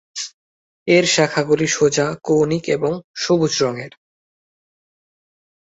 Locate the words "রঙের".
3.63-3.91